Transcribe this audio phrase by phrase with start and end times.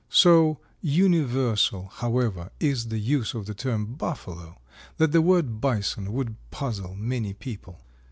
[0.09, 4.57] So universal, however, is the use of the term Buffalo
[4.97, 7.81] that the word Bison would puzzle many people.